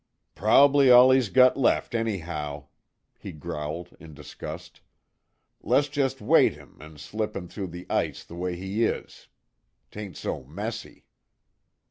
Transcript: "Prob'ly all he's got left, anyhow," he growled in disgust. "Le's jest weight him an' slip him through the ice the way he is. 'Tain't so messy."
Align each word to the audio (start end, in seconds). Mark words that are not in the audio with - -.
"Prob'ly 0.33 0.89
all 0.89 1.11
he's 1.11 1.29
got 1.29 1.55
left, 1.57 1.93
anyhow," 1.93 2.65
he 3.19 3.31
growled 3.31 3.95
in 3.99 4.15
disgust. 4.15 4.81
"Le's 5.61 5.87
jest 5.89 6.19
weight 6.21 6.53
him 6.55 6.75
an' 6.81 6.97
slip 6.97 7.35
him 7.35 7.47
through 7.47 7.67
the 7.67 7.85
ice 7.87 8.23
the 8.23 8.33
way 8.33 8.55
he 8.55 8.83
is. 8.83 9.27
'Tain't 9.91 10.17
so 10.17 10.43
messy." 10.43 11.05